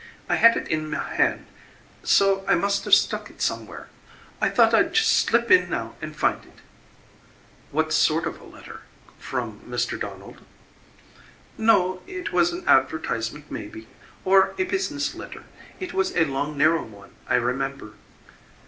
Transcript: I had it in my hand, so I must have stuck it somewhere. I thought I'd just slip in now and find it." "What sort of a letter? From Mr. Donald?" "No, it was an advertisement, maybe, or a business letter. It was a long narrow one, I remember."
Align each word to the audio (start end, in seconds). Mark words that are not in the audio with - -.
I 0.27 0.37
had 0.37 0.57
it 0.57 0.67
in 0.67 0.89
my 0.89 1.13
hand, 1.13 1.45
so 2.01 2.43
I 2.47 2.55
must 2.55 2.85
have 2.85 2.93
stuck 2.95 3.29
it 3.29 3.39
somewhere. 3.39 3.87
I 4.41 4.49
thought 4.49 4.73
I'd 4.73 4.95
just 4.95 5.15
slip 5.15 5.51
in 5.51 5.69
now 5.69 5.95
and 6.01 6.15
find 6.15 6.43
it." 6.43 6.57
"What 7.69 7.93
sort 7.93 8.25
of 8.25 8.41
a 8.41 8.43
letter? 8.43 8.81
From 9.19 9.59
Mr. 9.69 9.99
Donald?" 9.99 10.41
"No, 11.55 12.01
it 12.07 12.33
was 12.33 12.51
an 12.51 12.67
advertisement, 12.67 13.51
maybe, 13.51 13.87
or 14.25 14.55
a 14.57 14.63
business 14.63 15.13
letter. 15.13 15.43
It 15.79 15.93
was 15.93 16.15
a 16.17 16.25
long 16.25 16.57
narrow 16.57 16.81
one, 16.81 17.11
I 17.27 17.35
remember." 17.35 17.93